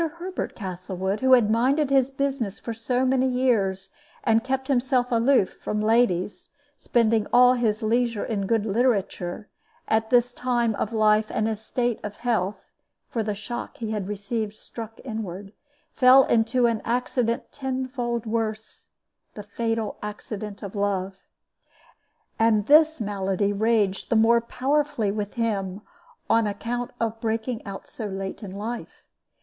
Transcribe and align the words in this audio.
Herbert 0.17 0.55
Castlewood, 0.55 1.19
who 1.19 1.33
had 1.33 1.51
minded 1.51 1.91
his 1.91 2.09
business 2.09 2.57
for 2.57 2.73
so 2.73 3.05
many 3.05 3.27
years, 3.27 3.91
and 4.23 4.43
kept 4.43 4.67
himself 4.67 5.11
aloof 5.11 5.57
from 5.63 5.79
ladies, 5.79 6.49
spending 6.75 7.27
all 7.31 7.53
his 7.53 7.83
leisure 7.83 8.25
in 8.25 8.47
good 8.47 8.65
literature, 8.65 9.47
at 9.87 10.09
this 10.09 10.33
time 10.33 10.73
of 10.73 10.91
life 10.91 11.27
and 11.29 11.47
in 11.47 11.51
this 11.53 11.63
state 11.63 11.99
of 12.03 12.15
health 12.15 12.63
(for 13.09 13.21
the 13.21 13.35
shock 13.35 13.77
he 13.77 13.91
had 13.91 14.07
received 14.07 14.57
struck 14.57 14.99
inward), 15.05 15.53
fell 15.91 16.23
into 16.23 16.65
an 16.65 16.81
accident 16.83 17.51
tenfold 17.51 18.25
worse 18.25 18.89
the 19.35 19.43
fatal 19.43 19.99
accident 20.01 20.63
of 20.63 20.73
love. 20.73 21.19
And 22.39 22.65
this 22.65 22.99
malady 22.99 23.53
raged 23.53 24.09
the 24.09 24.15
more 24.15 24.41
powerfully 24.41 25.11
with 25.11 25.33
him 25.35 25.81
on 26.27 26.47
account 26.47 26.89
of 26.99 27.21
breaking 27.21 27.63
out 27.67 27.87
so 27.87 28.07
late 28.07 28.41
in 28.41 28.49
life. 28.55 29.03